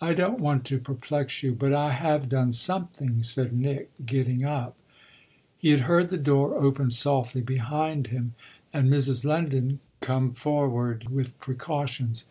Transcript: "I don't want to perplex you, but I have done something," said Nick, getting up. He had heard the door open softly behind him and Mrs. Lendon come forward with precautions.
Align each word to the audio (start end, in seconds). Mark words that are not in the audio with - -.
"I 0.00 0.14
don't 0.14 0.38
want 0.38 0.64
to 0.66 0.78
perplex 0.78 1.42
you, 1.42 1.52
but 1.52 1.74
I 1.74 1.90
have 1.90 2.28
done 2.28 2.52
something," 2.52 3.24
said 3.24 3.52
Nick, 3.52 3.90
getting 4.06 4.44
up. 4.44 4.76
He 5.58 5.70
had 5.70 5.80
heard 5.80 6.10
the 6.10 6.16
door 6.16 6.54
open 6.54 6.92
softly 6.92 7.40
behind 7.40 8.06
him 8.06 8.34
and 8.72 8.88
Mrs. 8.88 9.24
Lendon 9.24 9.80
come 10.00 10.30
forward 10.30 11.08
with 11.08 11.36
precautions. 11.40 12.26